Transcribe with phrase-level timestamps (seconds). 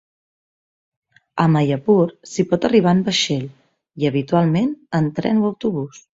[1.43, 6.05] A Mayapur s'hi pot arribar en vaixell i, habitualment, en tren o autobús.